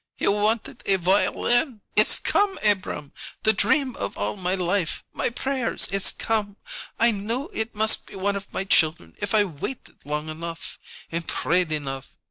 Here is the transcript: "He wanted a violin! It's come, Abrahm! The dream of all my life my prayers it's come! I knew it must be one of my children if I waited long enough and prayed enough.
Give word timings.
"He 0.17 0.27
wanted 0.27 0.81
a 0.87 0.95
violin! 0.95 1.81
It's 1.95 2.17
come, 2.17 2.57
Abrahm! 2.63 3.13
The 3.43 3.53
dream 3.53 3.95
of 3.97 4.17
all 4.17 4.35
my 4.35 4.55
life 4.55 5.03
my 5.13 5.29
prayers 5.29 5.87
it's 5.91 6.11
come! 6.11 6.57
I 6.97 7.11
knew 7.11 7.51
it 7.53 7.75
must 7.75 8.07
be 8.07 8.15
one 8.15 8.35
of 8.35 8.51
my 8.51 8.63
children 8.63 9.13
if 9.19 9.35
I 9.35 9.43
waited 9.43 9.97
long 10.03 10.27
enough 10.27 10.79
and 11.11 11.27
prayed 11.27 11.71
enough. 11.71 12.15